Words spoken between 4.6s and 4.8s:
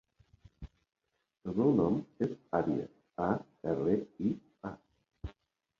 a.